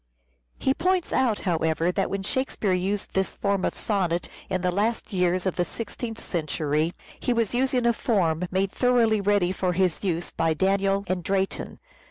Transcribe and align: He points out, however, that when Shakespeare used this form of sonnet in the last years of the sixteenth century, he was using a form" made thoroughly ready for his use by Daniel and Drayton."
He 0.57 0.73
points 0.73 1.13
out, 1.13 1.37
however, 1.41 1.91
that 1.91 2.09
when 2.09 2.23
Shakespeare 2.23 2.73
used 2.73 3.13
this 3.13 3.35
form 3.35 3.63
of 3.63 3.75
sonnet 3.75 4.29
in 4.49 4.61
the 4.61 4.71
last 4.71 5.13
years 5.13 5.45
of 5.45 5.57
the 5.57 5.63
sixteenth 5.63 6.19
century, 6.19 6.95
he 7.19 7.33
was 7.33 7.53
using 7.53 7.85
a 7.85 7.93
form" 7.93 8.47
made 8.51 8.71
thoroughly 8.71 9.21
ready 9.21 9.51
for 9.51 9.73
his 9.73 10.03
use 10.03 10.31
by 10.31 10.55
Daniel 10.55 11.03
and 11.05 11.23
Drayton." 11.23 11.77